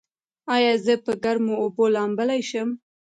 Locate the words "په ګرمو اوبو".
1.05-1.85